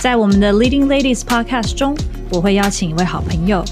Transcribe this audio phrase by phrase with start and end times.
[0.00, 1.94] 在我们的 Leading Ladies Podcast 中，
[2.32, 3.62] 我会邀请一位好朋友，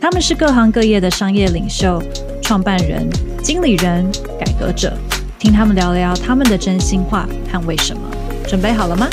[0.00, 2.00] 他们是各行各业的商业领袖、
[2.40, 3.10] 创办人、
[3.42, 4.96] 经理人、改革者，
[5.40, 8.00] 听他们聊聊他们的真心话和为什么。
[8.46, 9.08] 准备好了吗？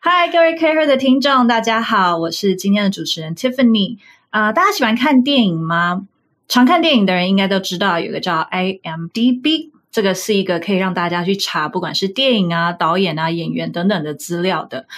[0.00, 3.98] 嗨，各位 Care 的听众，大家好，我是今天的主持人 Tiffany。
[4.30, 6.08] 啊、大家喜欢看电影吗？
[6.48, 14.88] 常看电影的人应该都知道，有个叫 IMDB，这个是一个可以让大家去查，不管是电影啊、导演啊、演员等等的资料的。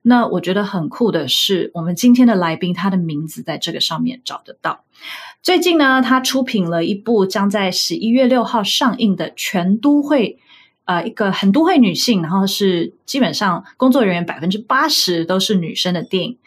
[0.00, 4.84] 那我觉得很酷的是，我们今天的来宾，他的名字在这个上面找得到。
[5.42, 10.38] 最近呢，他出品了一部将在十一月六号上映的全都会。
[10.86, 16.38] 呃，一个很都会女性，然后是基本上工作人员百分之八十都是女生的电影。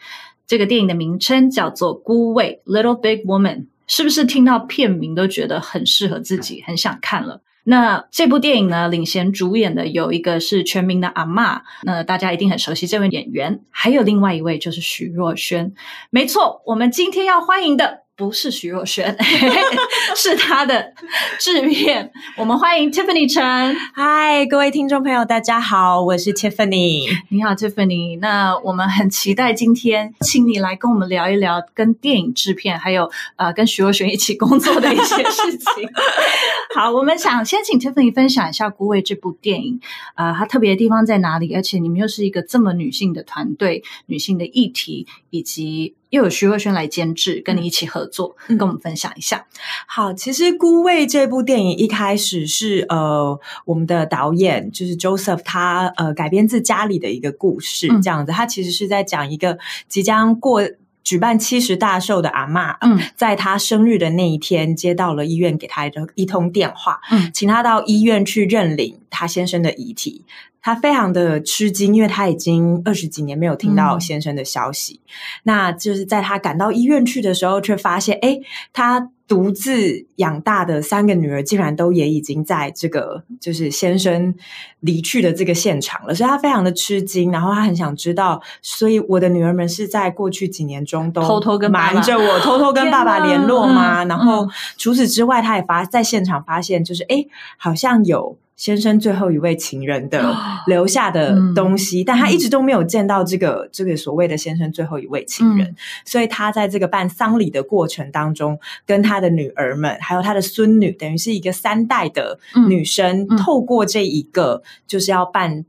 [0.46, 7.42] 这个电影的名称叫做《孤味》（Little Big Woman），是不是听到片名都觉得很适合自己，很想看了？
[7.64, 15.72] 那这部电影呢，领衔主演的有一个是全民的阿嬷，那大家一定很熟悉这位演员，还有另外一位就是徐若瑄。
[16.10, 19.16] 没错，我们今天要欢迎的不是徐若瑄，
[20.14, 20.92] 是她的
[21.38, 22.12] 制片。
[22.36, 23.74] 我们欢迎 Tiffany 陈。
[23.94, 27.06] 嗨，各位听众朋友，大家好，我是 Tiffany。
[27.30, 28.18] 你好，Tiffany。
[28.20, 35.88] 那我们很期待今天请你来跟我们聊一聊跟电影制片，还有呃跟徐若瑄一起工作的一些事情。
[36.76, 39.80] 好，我们想先请 Tiffany 分享一下《孤味》这部电影，
[40.14, 41.54] 啊、它特别的地方在哪里？
[41.54, 49.46] 而且你们又是一个这么女性的团队，女性的议题，以及又有徐若瑄来监制，跟你一起合作，嗯跟我们分享一下。
[49.86, 58.32] 好，其实《孤味》这部电影一开始是呃，我们的导演就是 Joseph，他呃改编自家里的一个故事，嗯这样子。
[58.32, 60.62] 他其实是在讲一个即将过。
[61.02, 70.24] 举办七十大寿的阿妈，嗯在她生日的那一天，接到了医院给她的一通电话，嗯请她到医院去认领她先生的遗体。
[70.62, 75.00] 她非常的吃惊，因为她已经二十几年没有听到嗯先生的消息。
[75.44, 78.38] 那就是在她赶到医院去的时候，却发现，哎，
[78.70, 84.34] 他独自养大的三个女儿，竟然都也已经在这个就是先生
[84.80, 94.04] 离去的这个现场了，所以她非常的吃惊，然后她很想知道，所以我的女儿们是在过去几年中都偷偷跟瞒着我， 偷偷跟爸爸联络吗？
[94.06, 97.24] 然后嗯除此之外，她也发在现场发现，就是哎，
[97.56, 98.36] 好像有。
[98.60, 100.36] 先生最后一位情人的
[100.68, 105.76] 留下的东西，但他一直都没有见到这个这个所谓的先生最后一位情人，嗯。
[106.04, 112.38] 所以他在这个办丧礼的过程当中，跟他的女儿们，还有他的孙女，等于是一个三代的
[112.68, 113.36] 女生，嗯。
[113.38, 115.64] 透过这一个就是要办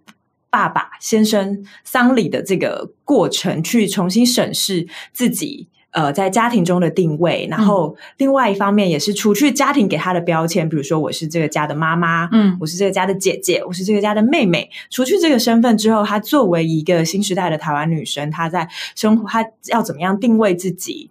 [0.49, 5.69] 爸爸先生丧礼的这个过程，去重新审视自己。
[5.91, 14.69] 呃，在家庭中的定位，然后另外一方面也是除去家庭给他的标签，比如说我是这个家的妈妈，嗯我是这个家的姐姐，我是这个家的妹妹。
[14.89, 21.09] 除去这个身份之后，她作为一个新时代的台湾女生，她在生活，她要怎么样定位自己？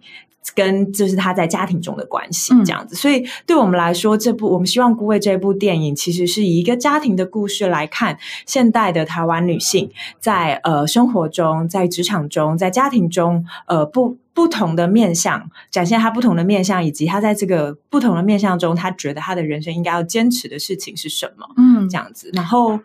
[0.55, 2.65] 跟就是他在家庭中的关系嗯。
[2.65, 21.47] 这样子，所以对我们来说，这部我们希望《孤味》这部电影其实是以一个家庭的故事来看现代的台湾女性在呃生活中、在职场中、在家庭中呃不不同的面相，展现她不同的面相，以及她在这个不同的面相中，她觉得她的人生应该要坚持的事情是什么。
[21.57, 21.89] 嗯。
[21.89, 22.79] 这样子，然后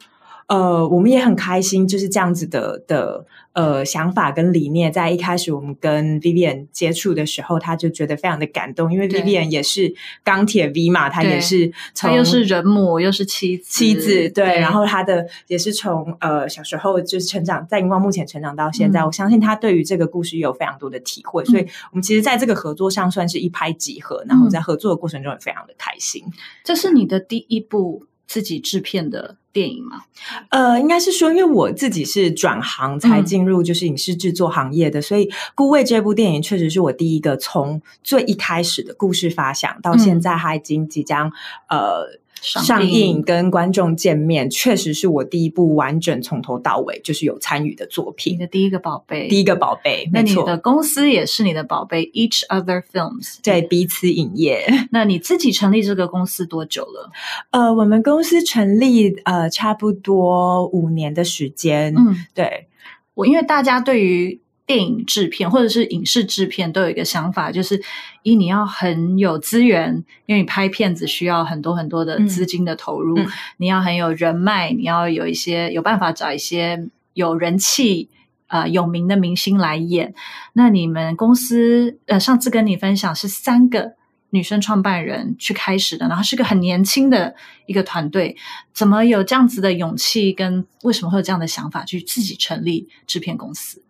[0.48, 9.92] 呃，我们也很开心，就是这样子的的呃想法跟理念，在一开始我们跟 Vivian 接触的时候，他就觉得非常的感动，因为 Vivian 也是
[10.22, 11.72] 钢铁 V 嘛，他也是
[12.14, 26.22] 又是人母，又是妻子，妻子对，然后他的也是从呃小时候就是成长在荧光幕前成长到现在，嗯我相信他对于这个故事有非常多的体会，所以我们其实在这个合作上算是一拍即合，然后在合作的过程中也非常的开心。
[26.62, 30.02] 这是你的第一部自己制片的电影吗？
[30.50, 41.30] 呃，应该是说，因为我自己是转行才进入就是影视制作行业的，所以《孤味》这部电影确实是我第一个从最一开始的故事发想到现在，它已经即将
[41.68, 48.34] 呃上映跟观众见面，确实是我第一部完整从头到尾就是有参与的作品。
[48.34, 53.38] 你的第一个宝贝，第一个宝贝，那，你的公司也是你的宝贝，Each Other Films。
[53.42, 54.66] 对彼此影业。
[54.92, 57.10] 那你自己成立这个公司多久了？
[57.50, 61.94] 呃，我们公司成立呃差不多五年的时间。
[61.96, 62.68] 嗯，对，
[63.14, 67.80] 我因为大家对于电影制片或者是影视制片都有一个想法，就是
[68.22, 73.28] 一你要很有资源，因为你拍片子需要很多很多的资金的投入，嗯嗯
[73.58, 78.10] 你要很有人脉，你要有一些有办法找一些有人气。
[78.48, 80.14] 呃，有名的明星来演。
[80.52, 83.94] 那你们公司呃，上次跟你分享是三个
[84.30, 87.34] 女生创办人去开始的，然后是个很年轻的
[87.66, 88.36] 一个团队，
[88.72, 90.32] 怎么有这样子的勇气？
[90.32, 93.82] 跟为什么会有这样的想法去自己成立制片公司？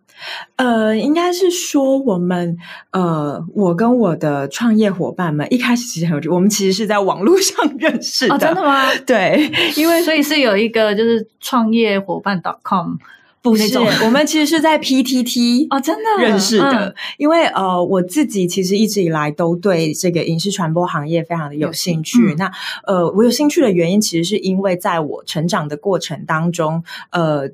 [0.55, 2.57] 呃，应该是说我们
[2.91, 8.35] 呃，我跟我的创业伙伴们一开始其实很有趣，我们其实是在网络上 认识的。
[8.35, 8.85] 哦，真的吗？
[9.05, 12.95] 对， 因为所以是有一个就是创业伙伴 .com
[13.41, 22.33] 不是我们其实是在 PTT 哦，真的认识的，嗯因为呃，我自己其实一直以来都对这个影视传播行业非常的有兴趣。
[22.33, 22.51] 嗯那
[22.85, 27.49] 呃，我有兴趣的原因，其实是因为在我成长的过程当中，呃。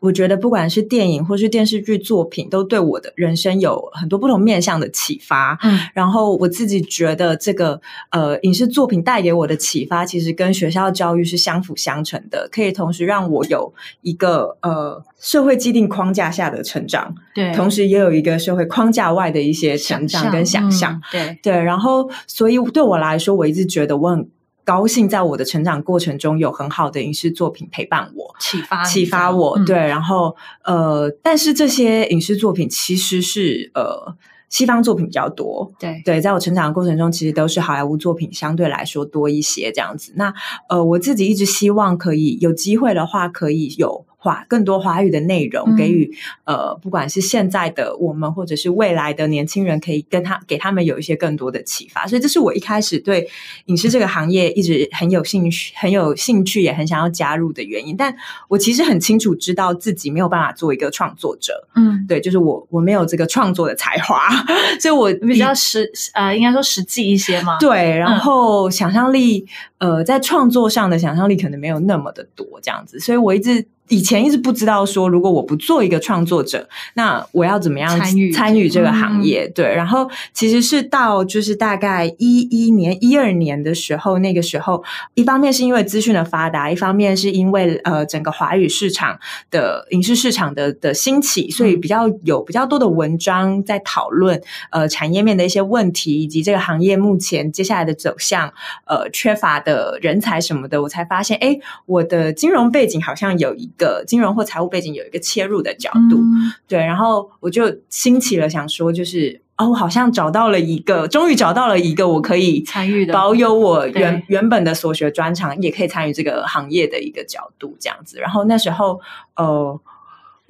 [0.00, 5.58] 我觉得不管是电影或是电视剧作品，都对我的人生有很多不同面向的启发。
[5.62, 7.80] 嗯然后我自己觉得，这个
[8.10, 20.94] 呃影视作品带给我的启发，其实跟学校教育是相辅相成的，可以同时让我有一个呃社会既定框架下的成长，对，同时也有一个社会框架外的一些成长跟想象。
[20.94, 24.28] 嗯对，对，然后所以对我来说，我一直觉得我很
[24.70, 28.32] 高兴，在我的成长过程中有很好的影视作品陪伴我。
[28.38, 34.14] 启发启发我，嗯对，然后呃，但是这些影视作品其实是呃
[34.48, 40.12] 西方作品比较多，对对，在我成长的过程中，其实都是好莱坞作品相对来说多一些这样子。
[40.14, 40.32] 那
[40.68, 46.14] 呃，我自己一直希望可以有机会的话，可以有华更多华语的内容，嗯给予
[46.44, 52.06] 呃，不管是现在的我们，或者是未来的年轻人，可以跟他给他们有一些更多的启发。
[52.06, 53.26] 所以这是我一开始对
[53.64, 57.96] 影视这个行业一直很有兴趣、很有兴趣，也很想要加入的原因。
[57.96, 58.14] 但
[58.48, 64.28] 我其实很清楚知道自己没有办法做一个创作者，嗯，对，就是我我没有这个创作的才华，
[64.78, 67.58] 所以我比较实呃，应该说实际一些嘛。
[67.58, 69.46] 对，然嗯后想象力，
[69.78, 79.46] 呃，在创作上的想象力可能没有那么的多，这样子，所以我一直以前一直不知道说，如果我不做一个创作者，那我要怎么样参与参与这个嗯行业？
[79.48, 84.82] 对，然后其实是到就是大概一一年、一二年的时候，那个时候，
[85.14, 89.18] 一方面是因为资讯的发达，一方面是因为呃整个华语市场
[89.50, 94.40] 的影视市场的的兴起，所以嗯比较有比较多的文章在讨论
[94.70, 98.52] 呃产业面的一些问题，以及这个行业目前接下来的走向，
[98.86, 118.18] 呃缺乏的人才什么的，我才发现，哎，我的金融背景好像有一个金融或财务背景有一个切入的角度，嗯对，然后我就兴起了想说，就是哦，我好像找到了一个，终于找到了一个我可以参与的保有我原原本的所学专长，也可以参与这个行业的一个角度，这样子。
[118.18, 119.00] 然后那时候，
[119.36, 119.80] 呃。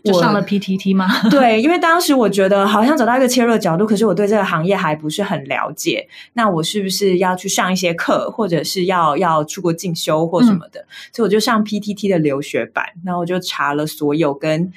[0.04, 1.06] 我就上了 PTT 吗？
[1.30, 6.08] 对，因为当时我觉得好像找到一个切入的角度，可是我对这个行业还不是很了解。
[6.34, 10.84] 那我是不是要去上一些课，或者是要要出国进修或什么的？
[11.12, 14.72] 所以我就上 PTT 的留学版，然后我就查了所有跟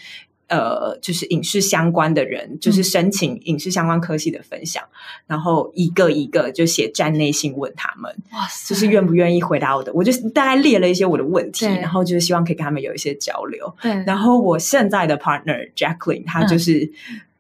[0.58, 4.84] 呃就是影视相关的人，就是申请影视相关科系的分享，
[5.28, 8.14] 然后一个一个就写站内信问他们。
[8.32, 13.76] 哇塞，就是愿不愿意回答我的，我就大概列了一些我的问题，然后就是希望可以跟他们有一些交流。
[13.82, 16.92] 对，然后我现在的 partner Jacqueline，她就是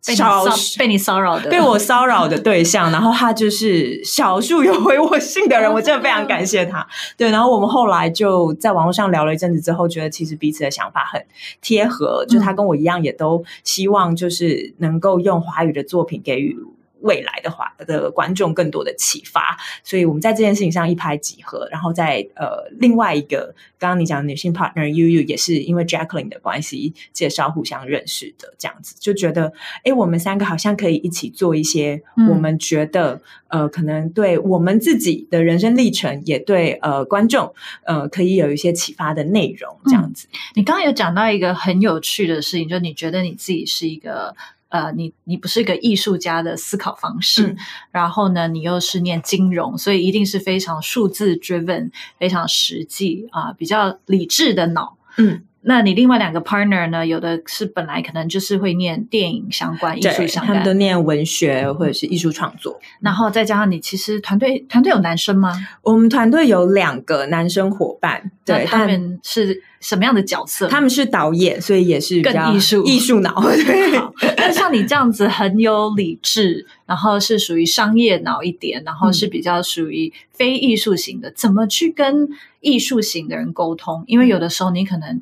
[0.03, 6.85] 少骚被你骚扰的，被我骚扰的对象，然后他就是少数有回我信的人，哦我真的非常感谢他。
[7.15, 11.25] 对，然后我们后来就在网络上聊了一阵子之后，觉得其实彼此的想法很
[11.61, 16.57] 贴合，就他跟我一样，也都希望就是能够用华语的作品给予。
[17.03, 21.67] 未来的话的观众更多的启发，所以我们在这件事情上一拍即合。
[21.71, 40.27] 然后在呃另外一个刚刚你讲的女性 partner Yu Yu 也是因为 Jacqueline 的关系介绍互相认识的，这样子就觉得哎，我们三个好像可以一起做一些嗯我们觉得、呃可能对我们自己的人生历程，也对呃观众呃可以有一些启发的内容，这样子。
[40.55, 44.35] 你刚刚有讲到一个很有趣的事情，就你觉得你自己是一个
[44.73, 47.57] 呃，你你不是一个艺术家的思考方式，嗯
[47.91, 54.97] 然后呢，你又是念金融，所以一定是非常数字 driven、非常实际啊、比较理智的脑。
[55.17, 57.05] 嗯，那你另外两个 partner 呢？
[57.05, 62.79] 有的是本来可能就是会念电影相关、艺术对，相他们都，念文学或者是艺术创作。
[62.99, 65.53] 然后再加上你其实团队团队有男生吗？
[65.83, 70.67] 我们团队有两个男生伙伴，对，他但们是什么样的角色？
[70.69, 73.39] 他们是导演，所以也是更艺术艺术脑。
[73.43, 73.91] 对，
[74.37, 82.29] 那像你这样子很有理智，然后是属于商业脑一点，然后嗯是比较属于非艺术型的，怎么去跟
[82.61, 84.05] 艺术型的人沟通？
[84.07, 85.21] 因为有的时候你可能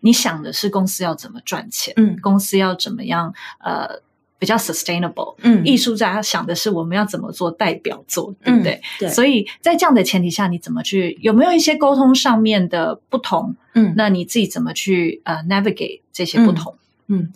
[0.00, 3.32] 你想的是公司要怎么赚钱，嗯公司要怎么样
[3.64, 4.02] 呃
[4.42, 8.72] 比较 sustainable，嗯艺术家想的是我们要怎么做代表作，对不对？
[8.72, 13.54] 嗯对所以在这样的前提下，你怎么去有没有一些沟通上面的不同？
[13.74, 16.74] 嗯那你自己怎么去呃 navigate 这些不同？
[17.06, 17.32] 嗯。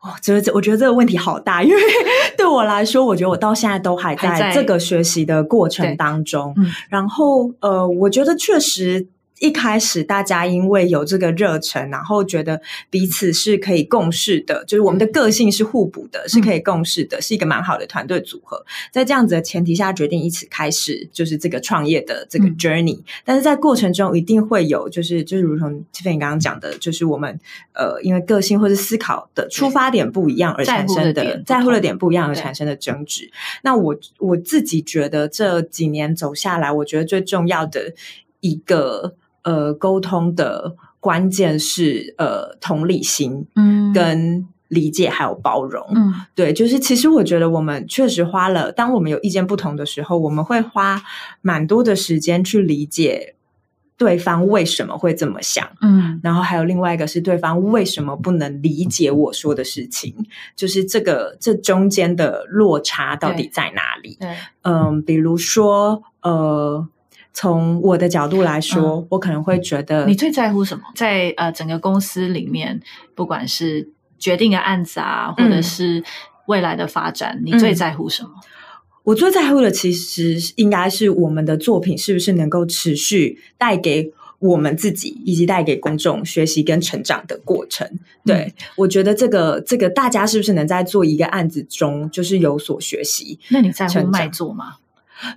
[0.00, 1.80] 哦，这这，我觉得这个问题好大，因为
[2.34, 6.54] 对我来说，我觉得我到现在都还还在在这个学习的过程对当中。
[6.56, 9.06] 嗯然后，呃，我觉得确实
[9.42, 18.64] 一开始大家因为有这个热忱，然后觉得彼此是可以共事的，就是我们的个性是互补的，是可以共事的，是一个蛮好的团队组合。
[18.92, 23.00] 在这样子的前提下，决定一起开始就是这个创业的这个嗯 journey。
[23.24, 27.40] 但是在过程中一定会有，就是就是如同 Tiffany 刚刚讲的，就是我们
[27.72, 33.28] 呃因为个性或是思考的出发点不一样而产生的在乎的点不一样而对产生的争执。
[33.64, 37.92] 那我我自己觉得这几年走下来，我觉得最重要的
[38.38, 45.86] 一个呃沟通的关键是呃同理心嗯跟理解还有包容。
[45.94, 51.02] 嗯对，就是其实我觉得我们确实花了，当我们有意见不同的时候，我们会花
[51.42, 53.34] 蛮多的时间去理解
[53.98, 55.68] 对方为什么会这么想。
[55.82, 60.14] 嗯然后还有另外一个是对方为什么不能理解我说的事情，
[60.56, 64.16] 就是这个这中间的落差到底在哪里？
[64.18, 66.88] 对，嗯，比如说呃，
[67.32, 70.84] 从我的角度来说，我可能会觉得嗯你最在乎什么？
[70.94, 72.80] 在呃整个公司里面，
[73.14, 76.04] 不管是决定的案子啊，或者嗯是
[76.46, 78.30] 未来的发展，你最在乎什么？
[79.04, 87.88] 我最在乎的其实应该是我们的作品是不是能够持续带给我们自己以及带给公众学习跟成长的过程。
[88.24, 93.40] 对、我觉得这个这个大家是不是能在做一个案子中就是有所学习？
[93.48, 94.74] 那你在乎卖座吗？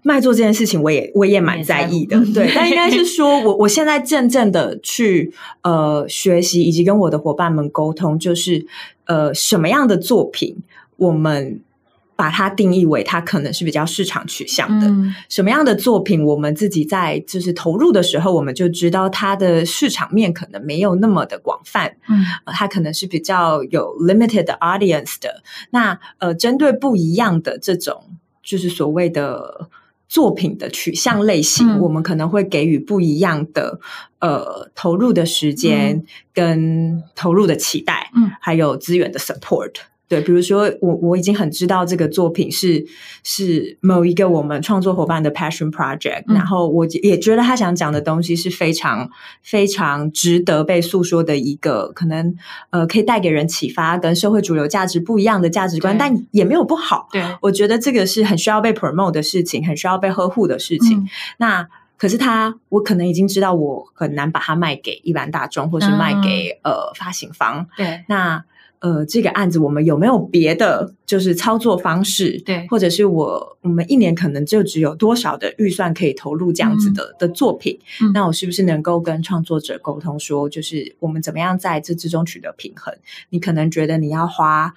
[0.04, 2.52] 卖座这件事情，我也我也蛮在意的对。
[2.56, 8.66] 但应该是说我我现在真正的去呃学习，以及跟我的伙伴们沟通，就是
[9.06, 10.58] 呃什么样的作品，
[10.98, 11.62] 我们
[12.16, 14.88] 把它定义为它可能是比较市场取向的。
[14.88, 25.44] 嗯什么样的作品，我们自己在就是投入的时候，我们就知道它的市场面可能没有那么的广泛，嗯呃它可能是比较有 limited audience 的。
[25.72, 28.02] 那呃，针对不一样的这种，
[28.46, 29.70] 就是所谓的
[30.08, 31.80] 作品的取向类型，嗯。
[31.82, 33.80] 我们可能会给予不一样的
[34.20, 39.74] 呃投入的时间跟投入的期待，嗯，还有资源的 support。
[40.08, 42.86] 对，比如说我我已经很知道这个作品是
[43.24, 49.10] 是某一个我们创作伙伴的 passion project，、嗯然后我也觉得他想讲的东西是非常
[49.42, 52.36] 非常值得被诉说的一个可能
[52.70, 57.08] 呃可以带给人启发跟社会主流价值不一样的价值观，但也没有不好。
[57.12, 61.00] 对，我觉得这个是很需要被 promote 的事情，很需要被呵护的事情。
[61.00, 61.08] 嗯
[61.38, 67.66] 那可是他，我可能已经知道，我很难把它卖给一般大众，或是卖给、呃发行方。
[67.78, 68.44] 对那
[68.80, 72.40] 呃，这个案子我们有没有别的就是操作方式？
[72.46, 77.80] 对或者是我我们一年可能就只有多少的预算可以投入这样子的、的作品？
[78.02, 82.94] 嗯那我是不是能够跟创作者沟通说，就是我们怎么样在这之中取得平衡？
[83.30, 84.74] 你可能觉得你要花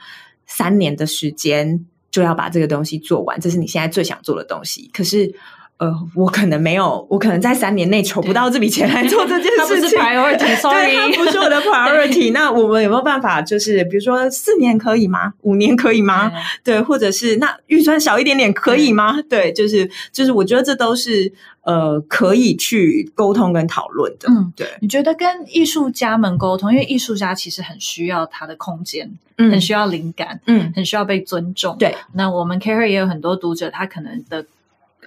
[0.47, 5.35] 三年的时间就要把这个东西做完，这是你现在最想做的东西，可是。
[5.79, 9.91] 呃，我可能没有，我可能在三年内筹不到这笔钱来做这件 事情。
[9.99, 12.33] 对，它不是我的 priority。
[12.35, 15.35] 那我们有没有办法，就是比如说四年可以吗？
[15.43, 16.33] 五年可以吗？
[16.65, 19.23] 对，或者是那预算少一点点可以吗？
[19.29, 21.33] 对，就是就是，我觉得这都是
[21.63, 24.29] 呃可以去沟通跟讨论的。
[24.29, 31.77] 嗯，对，你觉得跟艺术家们沟通，因为艺术家其实很需要他的空间，嗯很需要灵感，嗯很需要被尊重。
[31.79, 34.45] 对，那我们 Care 也有很多读者，他可能的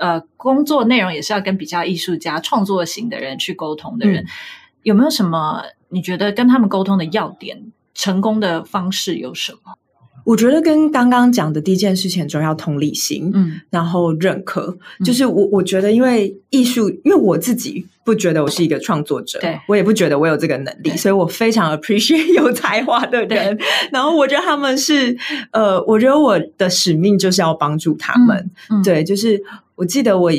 [0.01, 4.27] 呃工作内容也是要跟比较艺术家、创作型的人去沟通的人，嗯
[4.84, 7.72] 有没有什么你觉得跟他们沟通的要点？
[7.93, 9.75] 成功的方式有什么？
[10.23, 13.31] 我觉得跟刚刚讲的第一件事情很重要，同理心。
[13.33, 13.61] 嗯。
[13.69, 15.05] 然后认可，嗯。
[15.05, 19.59] 就是我我觉得，因为艺术，因为我自己不觉得我是一个创作者，对。
[19.67, 23.57] 我也不觉得我有这个能力，所以我非常 appreciate 有才华的人。
[23.91, 25.15] 然后我觉得他们是，
[25.51, 28.49] 呃，我觉得我的使命就是要帮助他们。
[28.69, 28.81] 嗯。
[28.83, 29.41] 对，就是
[29.75, 30.31] 我记得我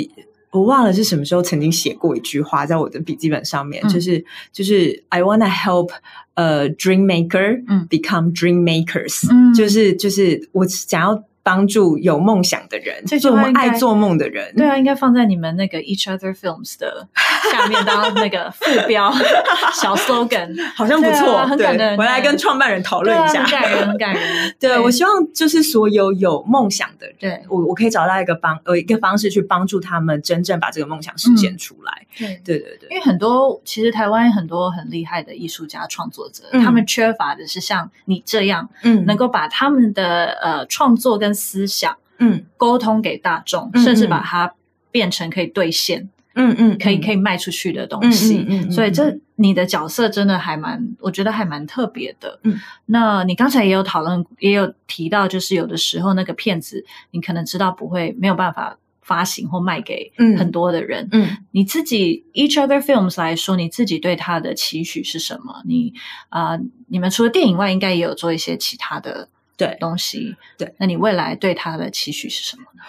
[0.53, 5.91] 我忘了是什么时候曾经写过一句话在我的笔记本上面，嗯就是就是 I wanna help
[6.35, 7.87] 呃 dream maker 嗯。
[7.89, 9.53] become dream makers，、嗯。
[9.55, 17.09] 就是就是我想要帮助有梦想的人，这句做梦话应该爱做梦的人，对啊，应该放在你们那个 Each Other Films 的
[17.51, 19.13] 下面当那个副标
[19.75, 23.51] 小 slogan，好像不错，很感人回来跟创办人讨论一下很。
[23.51, 24.55] 感人，很感人。
[24.61, 32.07] 对，我希望就是所有有梦想的人，对我我可以找到一个帮呃一个方式去帮助他们真正把这个梦想实现出来。
[32.17, 32.41] 对。
[32.45, 44.55] 对对对，因为很多其实台湾很多很厉害的艺术家创作者，嗯他们缺乏的是像你这样嗯能够把他们的呃创作跟思想嗯沟通给大众，嗯甚至嗯把它
[44.91, 48.45] 变成可以兑现、嗯嗯，可以可以，卖出去的东西。
[48.49, 52.39] 嗯所以这你的角色真的还蛮，我觉得还蛮特别的。
[52.45, 61.09] 嗯，那你刚才也有讨论，也有提到，就是有的时候那个骗子，你可能知道不会没有办法发行或卖给嗯很多的人。
[61.11, 65.63] 嗯你自己 Each Other Films 来说，你自己对它的期许是什么？
[65.67, 65.93] 你
[66.29, 69.29] 啊、呃你们除了电影外，应该也有做一些其他的
[69.69, 70.37] 对东西。
[70.59, 72.83] 对，那你未来对他的期许是什么呢？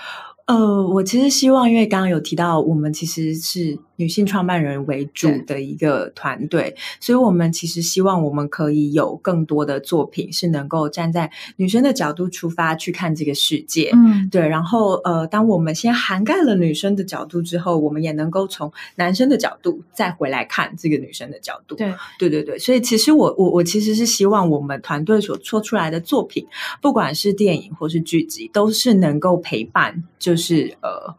[0.45, 13.91] 呃，我其实希望，因为刚刚有提到，我们其实是女性创办人为主的一个团队，所以我们其实希望我们可以有更多的作品是能够站在女生的角度出发去看这个世界。
[13.93, 21.75] 嗯，对，然后呃，当我们先涵盖了女生的角度之后，我们也能够从男生的角度再回来看这个女生的角度。
[21.75, 26.45] 对，对对对，所以其实我我我其实是希望我们团队所做出来的作品，
[26.81, 31.16] 不管是电影或是剧集，都是能够陪伴，就是呃。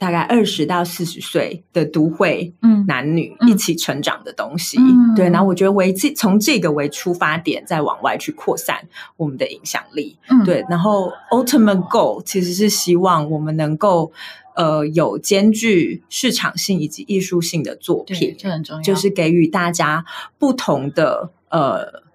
[0.00, 5.28] 大概二十到四十岁的都会嗯男女嗯一起成长的东西，嗯对。
[5.28, 8.86] 然后我觉得为这从这个为出发点，再往外去扩散
[9.16, 10.16] 我们的影响力。
[10.30, 14.12] 嗯，对，然后 ultimate goal 其实是希望我们能够
[14.54, 18.82] 呃有兼具市场性以及艺术性的作，品，这很重要。
[18.82, 20.04] 就是给予大家
[20.38, 22.06] 不同的呃。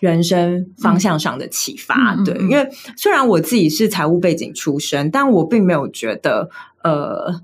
[0.00, 6.50] 人生方向上的启发，对，因为虽然我自己是财务背景出身，但我并没有觉得
[6.82, 7.40] 呃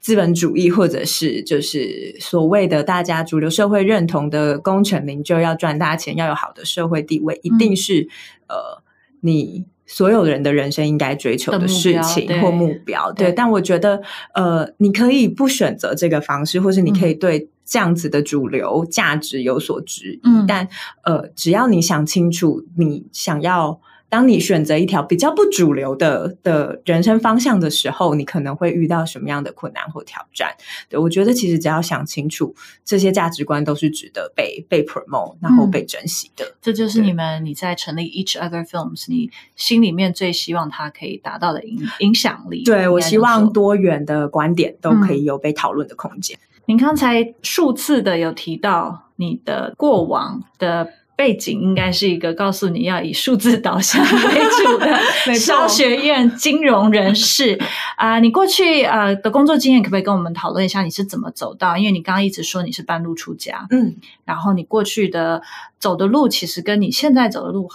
[0.00, 7.58] 资本主义或者是就是所谓的大家主流社会认同的功成名就，要赚大钱，要有好的社会地位，一嗯。
[7.58, 8.08] 定是、
[8.48, 8.82] 呃
[9.26, 13.10] 你所有人的人生应该追求的事情或目标。
[13.10, 14.02] 对，对但我觉得
[14.34, 20.68] 呃，你可以不选择这个方式，或是你可以对这样子的主流价值有所质疑，嗯但
[21.02, 23.80] 呃，只要你想清楚，你想要。
[24.10, 30.54] 当你选择一条比较不主流的的人生方向的时候，你可能会遇到什么样的困难或挑战？
[30.88, 36.54] 对我觉得，其实只要想清楚，这些价值观都是值得被被 promote，然后嗯被珍惜的。
[36.62, 42.62] 这就是你们你在成立 Each Other Films，你心里面最希望它可以达到的影影响力。
[42.62, 46.38] 对我希望多元的观点都可以有被讨论的空间。
[46.66, 54.98] 您刚才数次的有提到你的过往的背景，应该是一个告诉你要以数字导向为主的
[55.34, 57.58] 商学院金融人士。
[57.96, 61.76] 啊、你过去呃的工作经验，可不可以跟我们讨论一下你是怎么走到？
[61.76, 65.40] 因为你刚刚一直说你是半路出家，嗯，然后你过去的
[65.78, 67.68] 走的路其实跟你现在走的路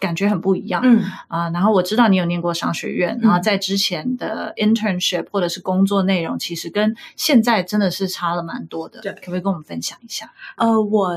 [0.00, 0.80] 感觉很不一样。
[0.84, 9.00] 嗯啊、然后我知道你有念过商学院，嗯然后在之前的 internship 或者是工作内容，其实跟现在真的是差了蛮多的。
[9.02, 10.32] 对可不可以跟我们分享一下？
[10.56, 11.14] 呃，我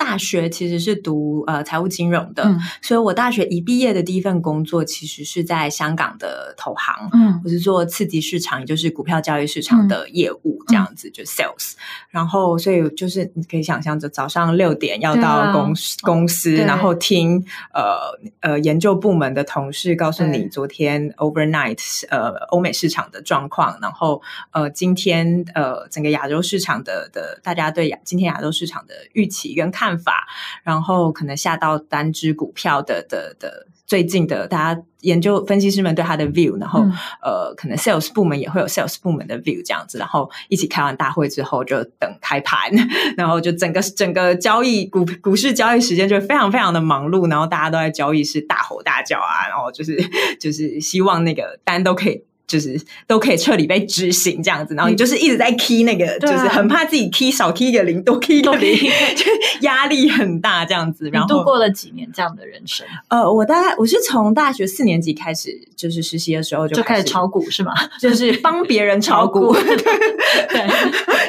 [0.00, 2.58] 大学其实是读呃财务金融的，嗯。
[2.80, 7.10] 所以我大学一毕业的第一份工作其实是在香港的投行。
[7.12, 7.38] 嗯。
[7.44, 11.74] 我是做次级市场，也就是股票交易市场的业务，这样子、就 sales。
[12.08, 30.26] 然后，所以就是你可以想象着早上六点要到公司、公司，然后听呃呃研究部门的同事告诉你昨天 overnight 呃欧美市场的状况，然后呃今天呃整个亚洲市场的的大家对亚今天亚洲市场的预期跟看法，
[30.62, 42.70] 然后可能下到单只股票的的的最近的大家研究分析师们对它的 view，然后、嗯呃可能 sales 部门也会有 sales 部门的 view 这样子，然后一起开完大会之后就等开盘，
[43.16, 49.98] 然后就整个整个交易股股市交易时间就非常非常的忙碌，然后大家都在交易室大吼大叫啊，然后就是
[50.38, 52.24] 就是希望那个单都可以。
[52.50, 58.76] 就是都可以彻底被执行这样子，然后你就是一直在 key 那个，就是很怕自己 key 少 key 一个零，多 key 一个零，
[59.14, 59.24] 就
[59.60, 61.08] 压力很大这样子。
[61.12, 67.72] 然后度过了几年这样的人生，呃，我大概我是从大学四年级开始，就是实习的时候就开始炒股是吗？
[68.00, 69.54] 就是帮别人炒股。
[70.50, 70.66] 对，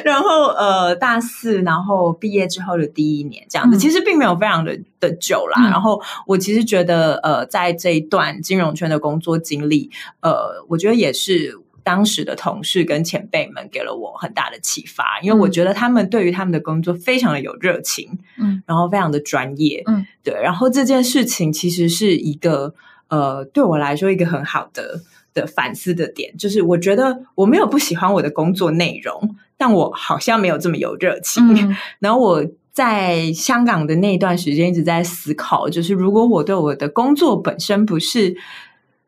[0.04, 5.60] 然后呃，大四，然后毕业之后的第一年这样子，嗯其实并没有非常的的久啦。
[5.66, 22.74] 嗯然后我其实觉得呃，在这一段金融圈的工作经历，呃，我觉得也是当时的同事跟前辈们给了我很大的启发，因为我觉得他们对于他们的工作非常的有热情，嗯，然后非常的专业，嗯，对，然后这件事情其实是一个
[23.08, 25.00] 呃，对我来说一个很好的
[25.34, 31.76] 的反思的点，就是我觉得我没有不喜欢我的工作内容，但我好像没有这么有热情，嗯。
[31.98, 38.36] 然后我在香港的那一段时间一直在思考，就是如果我对我的工作本身不是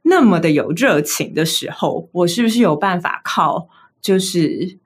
[0.06, 3.68] 那么的有热情的时候，我是不是有办法靠
[4.00, 4.78] 就是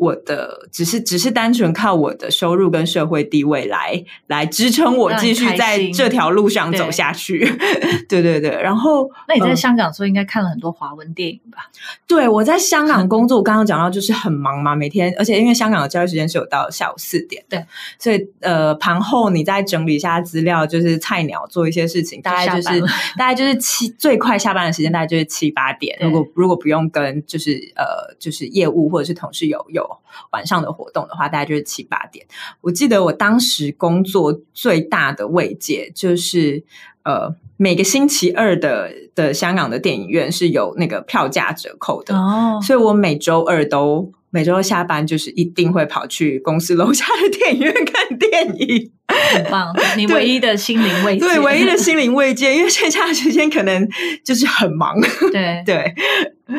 [0.00, 7.44] 我的只是只是单纯靠我的收入跟社会地位来来支撑我继续在这条路上走下去？
[8.08, 11.70] 对对对，然后那你在呃香港的时候应该看了很多华文电影吧？
[12.06, 17.62] 对，我在香港工作，我刚刚讲到就是很忙嘛，每天，而且因为香港的交易时间是有到下午四点，对，
[17.98, 22.80] 所以呃，盘后你再整理一下资料，就是菜鸟做一些事情，大概就是
[23.18, 25.98] 大概就是七最快下班的时间，大概就是七八点。
[26.00, 29.89] 如果如果不用跟就是呃就是业务或者是同事有有
[30.32, 32.26] 晚上的活动的话，大概就是七八点。
[32.60, 36.64] 我记得我当时工作最大的慰藉就是
[37.04, 37.34] 呃。
[37.62, 48.90] 每个星期二的的香港的电影院是有那个票价折扣的，哦，所以我每周二都每周二下班就是一定会跑去公司楼下的电影院看电影，
[49.34, 53.86] 很棒，你唯一的心灵慰藉，对，唯一的心灵慰藉，因为剩下的时间可能
[54.24, 54.98] 就是很忙，
[55.30, 55.62] 对。
[55.66, 55.94] 对，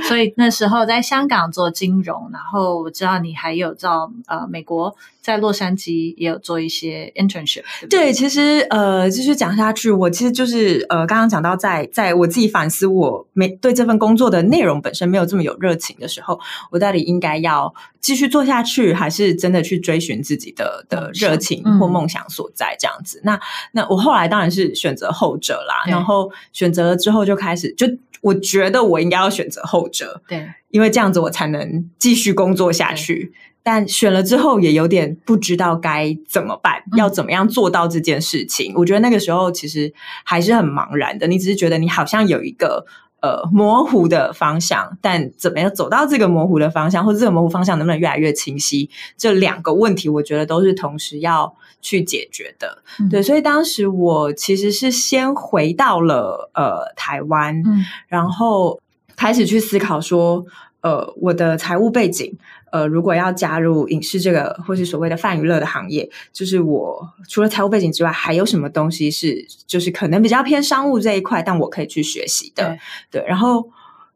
[0.08, 3.89] 所以那时候在香港做金融，然后我知道你还有在
[4.27, 16.39] 呃美国，在洛杉矶也有做一些 internship，对对对，其实呃，继续讲下去，我其实就是呃，刚刚讲到在在我自己反思我没对这份工作的内容本身没有这么有热情的时候，
[16.71, 21.80] 我到底应该要继续做下去，还是真的去追寻自己的的热情嗯。
[21.80, 23.19] 或梦想所在这样子？
[23.23, 23.39] 那
[23.71, 27.88] 那我后来当然是选择后者啦，然后选择了之后就开始就
[28.21, 33.34] 我觉得我应该要选择后者，对，因为这样子我才能继续工作下去。
[33.63, 38.74] 但选了之后也有点不知道该怎么办，嗯要怎么样做到这件事情。
[38.76, 39.94] 我觉得那个时候其实
[40.26, 42.88] 还是很茫然的，你只是觉得你好像有一个
[43.22, 52.82] 呃模糊的方向，但怎么样走到这个模糊的方向，或者这个模糊方向能不能越来越清晰，这两个问题我觉得都是同时要去解决的。
[53.00, 58.80] 嗯对，所以当时我其实是先回到了呃台湾，嗯然后
[59.21, 60.43] 开始去思考说，
[60.81, 62.36] 呃，我的财务背景，
[62.71, 72.75] 呃，如果要加入影视这个或是所谓的泛娱乐的行业，就是我除了财务背景之外，还有什么东西是就是可能比较偏商务这一块，但我可以去学习的，
[73.12, 73.69] 对，然后。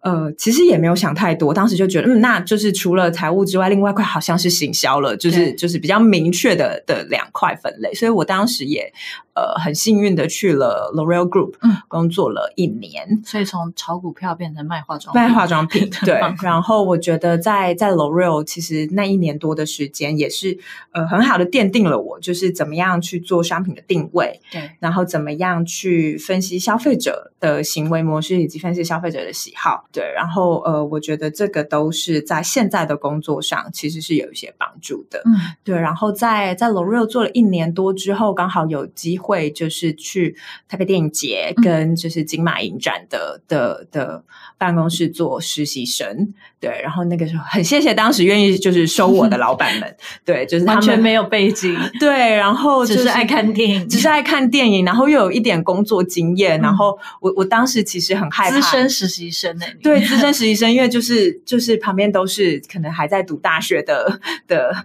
[0.06, 8.94] 呃，其实也没有想太多，当时就觉得，嗯，那就是除了财务之外，另外一块好像是行销了，就是就是比较明确的的两块分类，所以我当时也
[9.34, 16.22] 呃很幸运的去了 L'Oreal Group，嗯，工作了一年，所以从炒股票变成卖化妆品，卖化妆品，对。
[16.44, 20.56] 然后我觉得在在 L'Oreal 其实那一年多的时间，也是
[20.92, 30.12] 呃很好的奠定了我就是怎么样去做商品的定位，对，然后怎么样去分析消费者的行为模式，以及分析消费者的喜好，对。
[30.14, 35.56] 然后呃，我觉得这个都是在现在的工作上其实是有一些帮助的，嗯。
[35.64, 40.36] 对，然后在在 L'Oreal 做了一年多之后，刚好有机会就是去
[40.68, 41.64] 台北电影节嗯。
[41.64, 44.24] 跟就是金马影展的、的的
[44.58, 64.76] 办公室做实习生，对，然后那个时候很谢谢当时愿意就是收我的老板们， 对，就是他们完全没有背景，对，然后、就是只爱看电影，只是爱看电影，然后又有一点工作经验，嗯然后我我当时其实很害怕资深实习生呢、你对，资深实习生，因为就是就是旁边都是可能还在读大学的的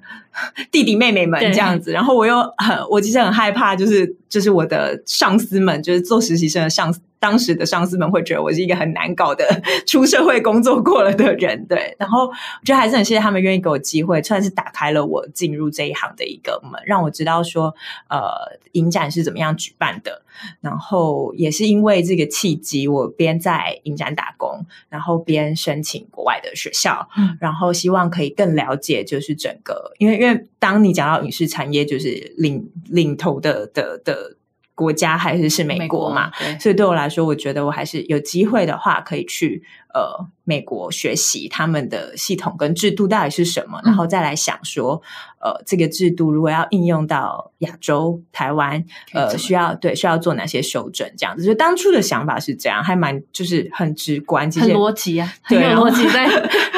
[0.70, 7.00] 弟弟妹妹们这样子，然后我又很我其实很害怕，就是就是我的上司们，就是做实习生的上司。
[7.20, 9.44] 当时的上司们会觉得我是一个很难搞的
[9.86, 11.94] 出社会工作过了的人，对。
[11.98, 12.32] 然后我
[12.64, 17.74] 觉得还是很谢谢他们愿意给我机会，算是打开了我进入这一行的一个门，让我知道说，
[18.08, 20.22] 呃，影展是怎么样举办的。
[20.62, 34.36] 然后也是因为这个契机，我边在影展打工，然后边申请国外的学校，嗯然后希望可以更了解，就是整个，因为因为当你讲到影视产业，就是领领头的的的
[34.80, 39.62] 国家还是是美国嘛，，对，所以对我来说，我觉得我还是有机会的话，可以去
[39.92, 45.02] 呃美国学习他们的系统跟制度到底是什么，嗯然后再来想说，
[45.42, 51.44] 呃，这个制度如果要应用到亚洲、台湾，呃，需要对需要做哪些修正，这样子。
[51.44, 56.26] 就当初的想法是这样，还蛮就是很直观，其很实逻辑啊，很有逻辑，在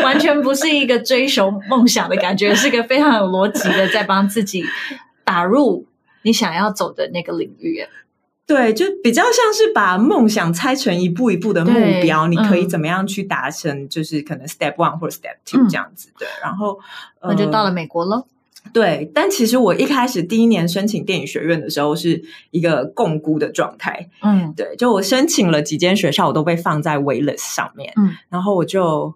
[0.03, 4.65] 完全不是一个追求梦想的感觉，是个非常有逻辑的，在帮自己
[5.25, 5.87] 打入
[6.23, 7.85] 你想要走的那个领域。
[8.45, 13.89] 对，就比较像是把梦想拆成一步一步的目标，你可以嗯怎么样去达成？
[13.89, 16.09] 就是可能 step one 或者 step two 嗯这样子。
[16.19, 16.79] 的，然后
[17.23, 18.27] 那就到了呃美国了。
[18.73, 24.09] 对，但其实我一开始第一年申请电影学院的时候是一个共估的状态。
[24.23, 29.15] 嗯对，就我申请了几间学校，我都被放在 waitlist 上面，嗯，然后我就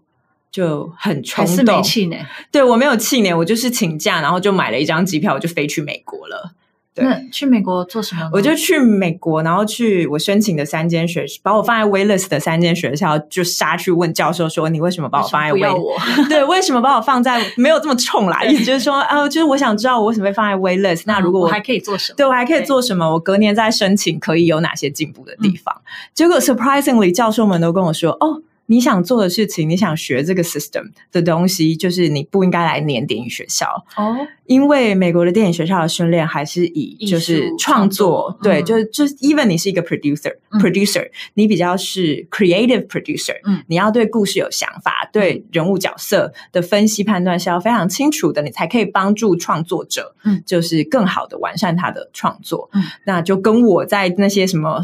[0.50, 2.24] 就很冲还是动没，气馁。
[2.50, 6.52] 对我没有气馁，我就是请假，然后就买了一张机票，我就飞去美国了。
[6.96, 8.28] 对那去美国做什么？
[8.32, 16.28] 我就去美国，然后去我申请的三间学校，把我放在 waitlist 的三间学校，就杀去问教授说：“你为什么把我放在为什么 wait？” 不要我？
[16.28, 18.42] 对， 为什么把我放在没有这么冲啦？
[18.42, 21.02] 意思就是说，啊，就是我想知道我为什么被放在 waitlist。
[21.04, 22.16] 那如果我还可以做什么？
[22.16, 23.10] 对我还可以做什么？
[23.12, 25.74] 我隔年再申请可以有哪些进步的地方？
[26.14, 38.64] 结果 surprisingly，教授们都跟我说：“哦，你想做的事情，你想学这个 system 的东西，就是你不应该来念电影学校，哦，因为美国的电影学校的训练还是以就是创作，对，嗯。
[38.64, 40.60] 就是就是 even 你是一个 producer、嗯。
[40.60, 43.62] producer，你比较是 creative producer，嗯。
[43.68, 50.42] 你要对故事有想法，对人物角色的分析判断是要非常清楚的，你才可以帮助创作者，嗯。
[50.44, 52.68] 就是更好的完善他的创作。
[52.72, 52.82] 嗯。
[53.04, 54.82] 那就跟我在那些什么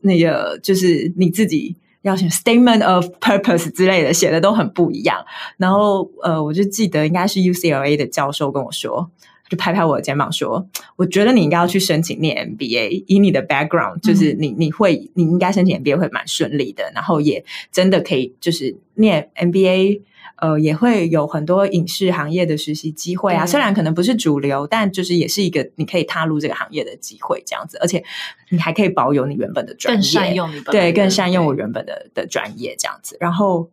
[0.00, 1.76] 那个，就是你自己。
[2.02, 5.24] 要写 statement of purpose 之类的，写的都很不一样。
[5.56, 9.10] 然后呃，我就记得应该是 UCLA 的教授跟我说，
[9.48, 20.02] 就拍拍我的肩膀说：“我觉得你应该要去申请念 MBA，以你的 background，就是你你会你应该申请 MBA 会蛮顺利的，然后也真的可以就是念 MBA。”
[20.40, 28.02] 呃，也会有很多影视行业的实习机会啊，虽然可能不是主流，但就是也是一个你可以踏入这个行业的机会，这样子，而且
[28.50, 33.16] 你还可以保有你原本的专业，更善用对，更善用我原本的的专业这样子。
[33.18, 33.68] 然后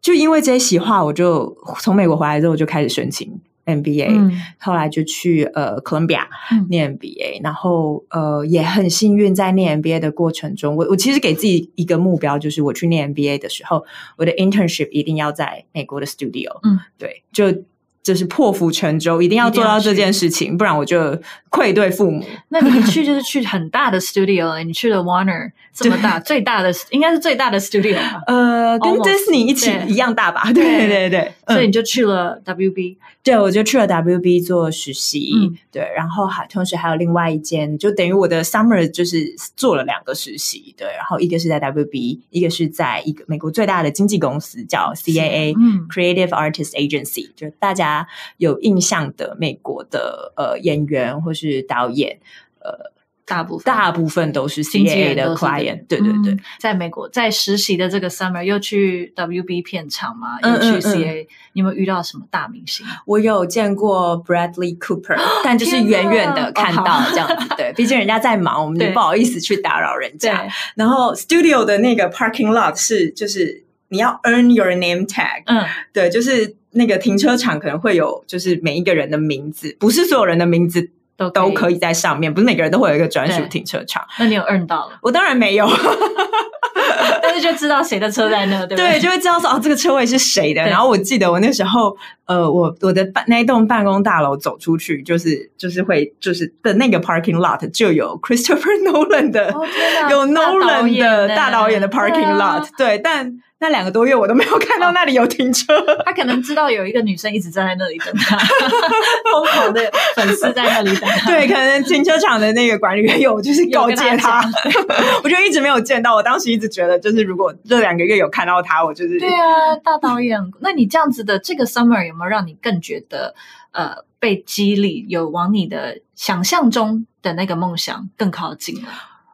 [0.00, 4.32] 就因为这些喜话，我就从美国回来之后就开始申请 MBA，、嗯。
[4.58, 13.84] 后来就去呃哥伦比亚嗯念 MBA，、然后呃也很幸运在念 MBA 的过程中，我我其实给自己一个目标，就是我去念 MBA 的时候，
[14.16, 17.64] 我的 internship 一定要在美国的 studio，嗯，对，就。
[18.02, 21.18] 就是破釜沉舟，一定要做到这件事情，不然我就
[21.50, 22.24] 愧对父母。
[22.48, 28.22] 那你一去就是去很大的 studio，了你去了 Warner 这么大，最大的应该是最大的 studio 吧？
[28.26, 30.42] 呃，跟 Disney 一起一样大吧？
[30.52, 32.96] 对对对对，嗯所以你就去了 WB。
[33.24, 39.24] 对，我就去了 WB 做实习，嗯对，然后还同时还有另外一间，就等于我的 summer 就是
[39.56, 45.54] 做了两个实习，对，然后一个是在 WB，一个是在一个美国最大的经纪公司叫 CAA。
[45.56, 47.91] 嗯 Creative Artist Agency，就大家
[48.36, 52.18] 有印象的美国的呃演员或是导演，
[52.60, 52.92] 呃，
[53.24, 53.64] 大部分。
[53.64, 56.32] 大部分都是 CAA 的 client，对对对。
[56.32, 62.84] 嗯，在美国在实习的这个 summer 又去 WB 片场嘛，又去 CA，你有没有遇到什么大明星？
[63.06, 70.46] 我有见过 Bradley Cooper， 但就是远远的看到这样子，对，毕竟人家在忙，我们就不好意思去打扰人，家。
[70.74, 81.30] 然后 studio 的那个 parking lot 是就是你要 earn your name tag，嗯，对，就是那个停车场可能会有就是每一个人的名字，不是所有人的名字都。
[81.30, 84.02] 都可以在上面，不是每个人都会有一个专属停车场。
[84.18, 85.68] 那你有 earn 到了，我当然没有，
[87.22, 90.62] 但是就知道谁的车在那，对不对，就会知道说哦，这个车位是谁的。
[90.62, 99.64] 然后我记得我那时候，呃，我我的办那一栋办公大楼走出去，就是就是会就是的那个 parking lot 就有 Christopher Nolan 的，哦
[100.10, 105.80] 有 Nolan 的大导演的对 parking 啊 lot，对，但那两个多月我都没有看到那里有停车。
[106.04, 109.80] 他可能知道有一个女生一直站在那里等他，疯狂的
[110.16, 111.30] 粉丝在那里等他。
[111.30, 114.42] 对，可能停车场的那个管理员有就是告诫他
[115.22, 116.16] 我就一直没有见到。
[116.16, 123.32] 我当时一直觉得，就是如果这两个月有看到他，我就是对啊，大导演，那你这样子的这个 summer 有没有让你更觉得
[123.70, 128.88] 呃被激励，有往你的想象中的那个梦想更靠近了？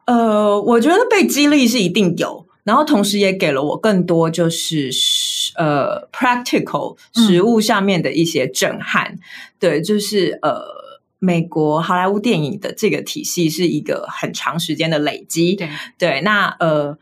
[0.05, 4.91] 呃，我觉得被激励是一定有，然后同时也给了我更多就是
[5.57, 9.17] 呃 practical 嗯实物上面的一些震撼。
[9.59, 10.61] 对，就是呃，
[11.17, 15.55] 美国好莱坞电影的这个体系是一个很长时间的累积。
[15.55, 16.95] 对，对，那呃。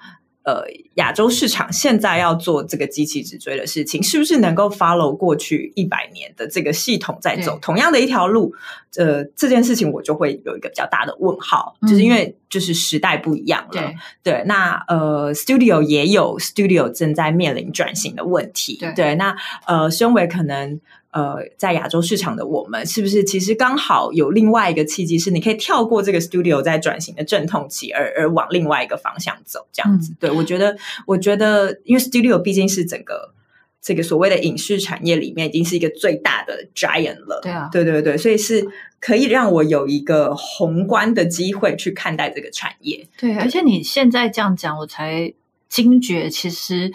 [0.47, 8.55] 呃，亚洲市场现在要做这个机器直追的事情，是不是能够 follow 过去一百年的这个系统在走同样的一条路？
[8.95, 13.71] 呃，这件事情我就会有一个比较大的问号，嗯就是因为就是时代不一样了。
[13.73, 18.79] 对，对，那呃，studio 也有 studio 正在面临转型的问题。
[18.95, 20.79] 对那呃，身为可能
[21.17, 30.11] 呃在亚洲市场的我们，是不是其实刚好有另外一个契机，是你可以跳过这个 studio 在转型的阵痛期，而而往另外一个方向走，这样子。
[30.11, 33.33] 嗯对我觉得，我觉得，因为 studio 毕竟是整个。
[33.79, 37.39] 这个所谓的影视产业里面，已经是一个最大的 giant 了。
[37.41, 38.67] 对啊，对对对，所以是
[38.99, 43.07] 可以让我有一个宏观的机会去看待这个产业。
[43.17, 45.31] 对，而且你现在这样讲，我才
[45.69, 46.91] 惊觉，其实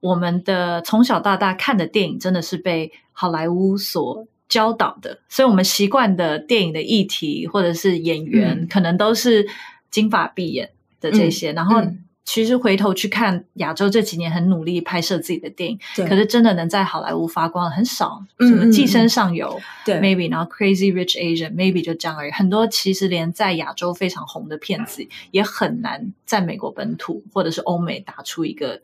[0.00, 9.48] 我们的从小到大看的电影，真的是被好莱坞所教导的，所以我们习惯的电影的议题或者是演员，嗯可能都是
[9.90, 11.80] 金发碧眼的这些，然后。
[11.80, 18.24] 嗯其实回头去看亚洲这几年很努力拍摄自己的电影，可是真的能在好莱坞发光很少。
[18.38, 22.32] 嗯什么《嗯寄生嗯上游》对 maybe，然后《Crazy Rich Asian》maybe 就这样而已。
[22.32, 28.80] 很多其实连在亚洲非常红的片子，也很难在美国本土或者是欧美打出一个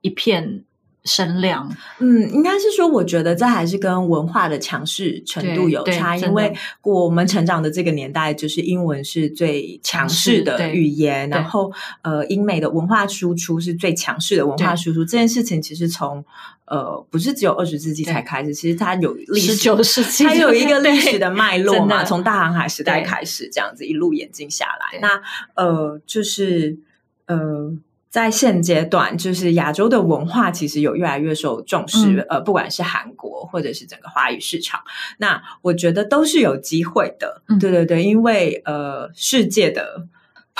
[0.00, 0.64] 一片
[1.04, 1.70] 声量。
[1.98, 14.76] 嗯，应该是说，我觉得这还是跟文化的强势程度有差，因为我们成长的这个年代，就是英文是最强势的语言，然后呃，英美的文化输出是最强势的文化对。
[14.76, 15.04] 输出。
[15.04, 16.24] 这件事情其实从
[16.66, 23.06] 呃，不是只有二十世纪才对开始，其实它有历史十九世纪，它有一个历史的 脉络嘛，从大航海时代对。
[23.06, 25.00] 开始，这样子一路演进下来。
[25.00, 25.20] 那
[25.54, 26.78] 呃，就是
[27.26, 27.72] 呃，
[28.10, 34.80] 在现阶段，就是亚洲的文化其实有越来越受重视，嗯呃，不管是韩国或者是整个华语市场，
[35.18, 37.42] 那我觉得都是有机会的。
[37.48, 40.06] 嗯对对对，因为呃，世界的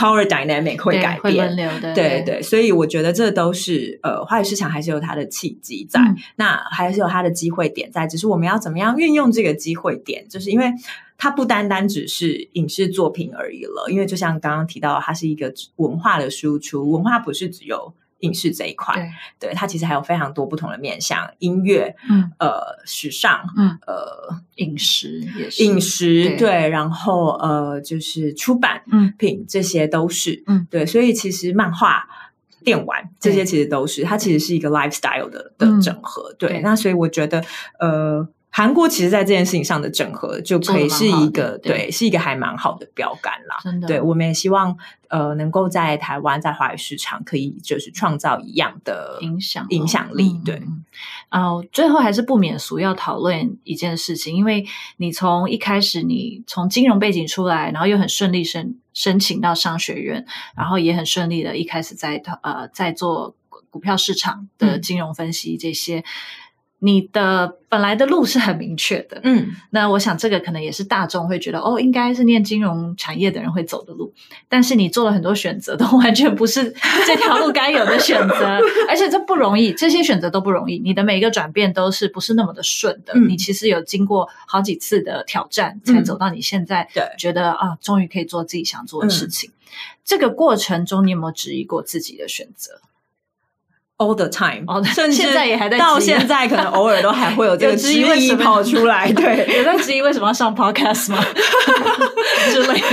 [0.00, 1.56] power dynamic 会改变会轮。
[1.56, 10.72] 流的，对对，所以我觉得这都是呃，华语市场还是有它的契机在，嗯那还是有它的机会点在，只是我们要怎么样运用这个机会点，就是因为
[11.18, 18.94] 它不单单只是影视作品而已了，因为就像刚刚提到，它是一个文化的输出，文化不是只有影视这一块，
[19.38, 26.36] 对，对它其实还有非常多不同的面向，音乐、嗯呃，时尚，嗯，呃，饮食也是饮食对。
[26.36, 29.12] 对，然后呃，就是出版嗯。
[29.18, 32.06] 品这些都是，嗯，对，所以其实漫画。
[32.62, 36.50] 电玩这些其实都是，它其实是一个 lifestyle 的的嗯整合，对。
[36.50, 36.60] 对。
[36.60, 37.42] 那所以我觉得，
[37.78, 43.56] 呃，韩国其实在这件事情上的整合就可以是一个对对，是一个还蛮好的标杆啦。
[43.62, 44.76] 真的对，我们也希望
[45.08, 50.56] 呃能够在台湾在华语市场可以就是创造一样的影响影响力，对。
[50.56, 50.84] 嗯嗯
[51.30, 63.36] 呃，最后还是不免俗要讨论一件事情，因为你从一开始你从金融背景出来，然后又很顺利申申请到商学院，然后也很顺利的一开始在呃在做
[63.70, 66.02] 股票市场的嗯金融分析这些。
[66.82, 69.48] 你的本来的路是很明确的，嗯。
[69.70, 74.12] 那我想这个可能也是大众会觉得哦，应该是念金融产业的人会走的路，
[74.48, 76.74] 但是你做了很多选择，都完全不是
[77.06, 83.28] 这条路该有的选择， 而且这不容易，这些选择都不容易，你的每一个转变都是不是那么的顺的，嗯。
[83.28, 87.04] 你其实有经过好几次的挑战，才嗯走到你现在对。
[87.18, 89.28] 觉得啊，终于可以做自己想做的事嗯。
[89.28, 89.50] 情。
[90.04, 92.80] 这个过程中，你有没有质疑过自己的选择？
[94.00, 99.10] All the time，哦甚至现在也还在到现在，可能偶尔都还会有 这个质质疑跑出来。
[99.12, 101.22] 对，有在质疑为什么要上 podcast 吗？
[102.50, 102.86] 之类的。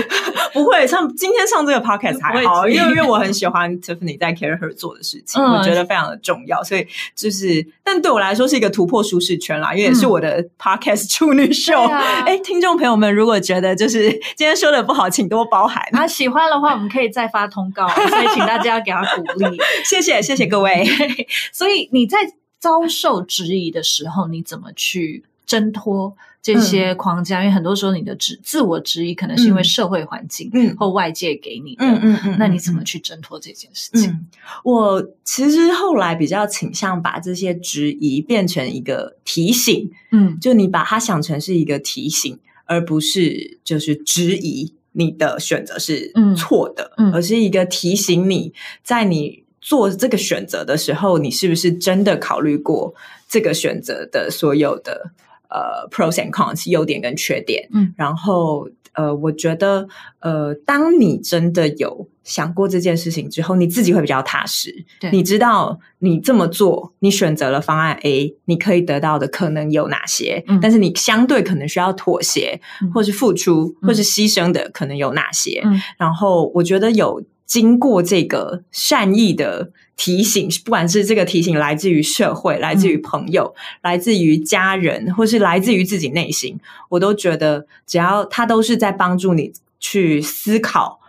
[0.53, 11.79] 不会上今天上这个 podcast 还好，因为因为我很喜欢 Tiffany 在 Care Her 做的事情，嗯我觉得非常的重要，所以就是，但对我来说是一个突破舒适圈啦，因为也是我的 podcast 处女秀。
[12.25, 15.83] 哎、听众朋友们，如果觉得就是今天说的不好，请多包涵。
[15.91, 19.59] 啊，喜欢的话，我们可以再发通告，所以请大家给他鼓励。
[19.85, 20.83] 谢谢谢谢各位。
[21.53, 22.17] 所以你在
[22.59, 27.41] 遭受质疑的时候，你怎么去挣脱这些框架？
[27.43, 31.85] 因为很多时候你的质自我质疑，可能是因为嗯社会环境、嗯或外界给你的。
[31.85, 34.09] 嗯嗯嗯，那你怎么嗯去挣脱这件事情？
[34.09, 34.27] 嗯，
[34.63, 52.93] 我其实后来比较倾向把这些质疑变成一个提醒，嗯就你把它想成是一个提醒，而不是就是质疑你的选择是嗯错的，嗯而是一个提醒你在你做这个选择的时候，你是不是真的考虑过
[53.27, 55.11] 这个选择的所有的
[55.49, 58.69] 呃 pros and cons 优点跟缺点，嗯，然后。
[58.93, 59.87] 呃，我觉得，
[60.21, 64.73] 呃，当你真的有想过这件事情之后，你自己会比较踏实。
[64.99, 70.43] 对你知道你这么做，你选择了方案 A，你可以得到的可能有哪些？
[70.47, 75.61] 嗯但是你相对可能需要妥协，嗯或是付出，嗯或是牺牲的可能有哪些？
[75.63, 90.99] 嗯然后我觉得有经过这个善意的提醒，不管是这个提醒来自于社会、来自于朋友、来自于家人，或是来自于自己内心，我都觉得只要他都是在帮助你去思考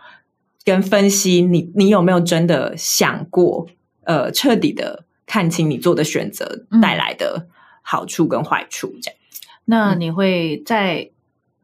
[0.63, 3.67] 跟分析你，你有没有真的想过，
[4.05, 6.79] 呃，彻底的看清你做的选择嗯。
[6.79, 7.47] 带来的
[7.81, 9.19] 好处跟坏处，这样。
[9.19, 9.19] 嗯。
[9.65, 11.11] 那你会在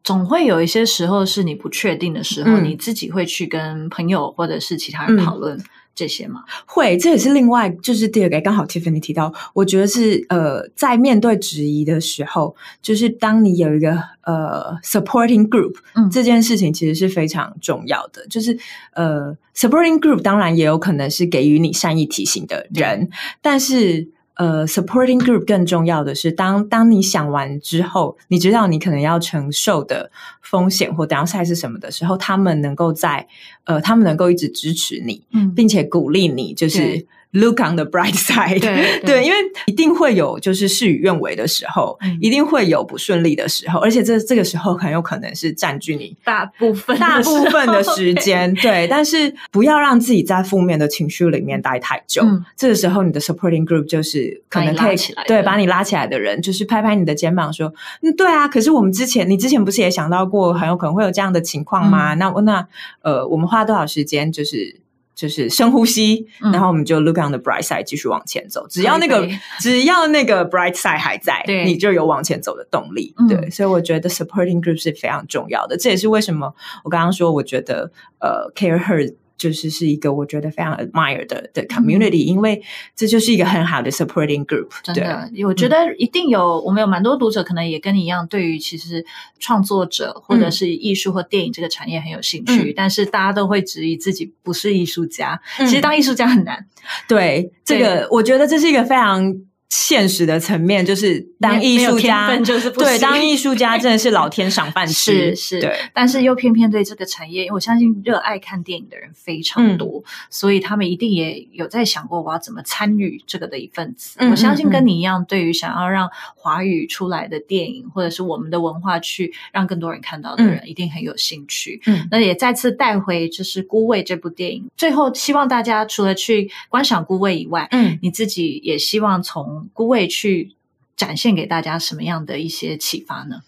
[0.05, 5.59] 总会有一些时候是你不确定的时候，嗯你自己会去跟朋友或者是其他人嗯讨论
[5.95, 6.43] 这些吗？
[6.67, 18.27] 会，这也是另外就是第二个，刚好 Tiffany 提到，我觉得是呃，在面对质疑的时候，就是当你有一个呃 supporting group，嗯这件事情其实是非常重要的。
[18.27, 18.55] 就是
[18.93, 23.09] 呃 supporting group 当然也有可能是给予你善意提醒的人，
[23.41, 24.07] 但是。
[24.35, 30.11] 呃，supporting group 更重要的是，当当你想完之后，你知道你可能要承受的
[30.41, 33.27] 风险或 downside 是什么的时候，他们能够在
[33.63, 35.53] 呃，他们能够一直支持你，嗯。
[35.55, 38.59] 并且鼓励你，就是对 look on the bright side。
[38.59, 48.51] 对 对，因为一定会有就是事与愿违的时候，嗯一定会有不顺利的时候，而且这这个时候很有可能是占据你大部分大部分的时间。
[48.61, 52.23] 对，但是不要让自己在负面的情绪里面待太久。
[52.23, 62.13] 嗯这个时候，你的 supporting group 就是可能把你可以起来对把你拉起来的人，就是拍拍你的肩膀说：“嗯，对啊，可是我们之前你之前不是也想到过很有可能会有这样的情况吗？
[62.15, 62.67] 嗯那那
[63.01, 64.79] 呃，我们花多少时间就是。”
[65.15, 68.67] 就是深呼吸，嗯然后我们就 look on the bright side，继续往前走。
[68.67, 69.27] 只要那个
[69.59, 73.13] 只要那个 bright side 还在，你就有往前走的动力。
[73.17, 75.77] 嗯对，所以我觉得 supporting group 是非常重要的。
[75.77, 76.53] 这也是为什么
[76.83, 77.89] 我刚刚说，我觉得
[78.19, 82.61] 呃，care her 就是是一个我觉得非常 admire 的的 community，、因为
[82.95, 84.69] 这就是一个很好的 supporting group。
[84.85, 89.05] 对，真的，我觉得一定有，我们有蛮多读者可能也跟你一样，对于其实
[89.39, 92.73] 创作者或者是艺术或电影这个产业很有兴趣，嗯。
[92.75, 95.41] 但是大家都会质疑自己不是艺术家。
[95.59, 96.65] 嗯其实当艺术家很难，
[97.07, 99.35] 对这个，我觉得这是一个非常
[99.69, 105.75] 现实的层面，就是当艺术家就是不对，当艺术家真的是老天赏饭吃，是是对。
[105.93, 114.17] 但是又偏偏对这个产业，因为我相信热爱看电影的人非常多，所以他们一定也有在想过我要怎么参与这个的一份子。
[114.19, 121.81] 嗯我相信跟你一样，对于想要让华语出来的电影或者是我们的文化去让更多人看到的人，一定很有兴趣。
[121.85, 124.65] 嗯那也再次带回就是《孤味》这部电影。
[124.77, 130.55] 最后，希望大家除了去观赏《孤味》以外，嗯，你自己也希望从《孤位》去
[130.95, 133.41] 展现给大家什么样的一些启发呢？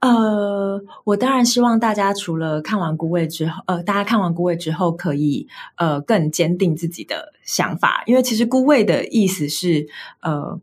[0.00, 9.88] 呃，我当然希望大家除了看完《孤位》之后，呃，大家看完《孤位》之后可以呃更坚定自己的想法，因为其实“孤位”的意思是
[10.20, 10.60] 呃。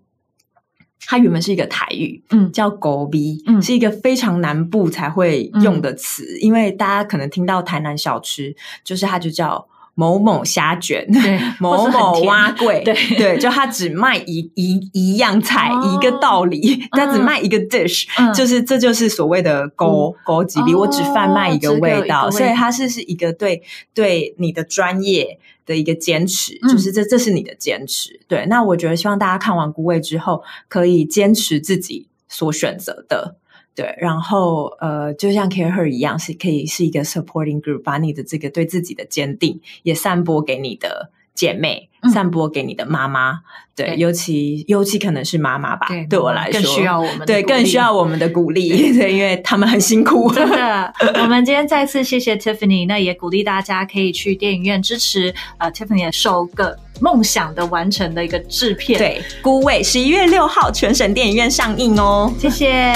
[1.08, 9.68] 它原本是一个台语，嗯叫“狗逼”，嗯是一个非常南部才会用的词，因为大家可能听到台南小吃，就是它就叫
[10.00, 12.96] 某某虾卷，对 某某蛙贵，对。
[13.18, 15.94] 对，就他只卖一一一样菜，哦。
[15.94, 18.34] 一个道理，他只卖一个 dish，、嗯。
[18.34, 23.62] 就是这就是所谓的勾勾几比，哦我只贩卖一个味道，所以它是是一个对
[23.94, 26.72] 对你的专业的一个坚持，嗯。
[26.72, 28.22] 就是这这是你的坚持。
[28.30, 33.36] 对，那我觉得希望大家看完《孤味》之后，可以坚持自己所选择的。
[33.76, 43.40] 对，然后呃，就像 Care Her 一样，是可以是一个 supporting group，把你的这个对自己的坚定也散播给你的姐妹，嗯散播给你的妈妈。
[43.74, 50.30] 对，对尤其尤其可能是妈妈吧，对对我来说更需要我们的对，鼓励更需要我们的鼓励， 对，因为他们很辛苦。
[50.36, 62.30] 真的，我们今天再次谢谢 Tiffany，那也鼓励大家可以去电影院支持呃 Tiffany 的首个梦想的完成的一个制片。，对，《孤味》十一月六号全省电影院上映哦。
[62.38, 62.94] 谢谢。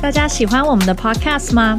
[0.00, 1.78] 大家喜欢我们的 Podcast 吗？